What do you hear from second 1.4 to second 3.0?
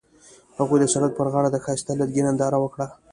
د ښایسته لرګی ننداره وکړه.